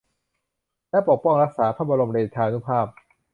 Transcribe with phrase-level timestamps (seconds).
[0.91, 2.85] และปกป้องรักษาพระบรมเดชานุภาพ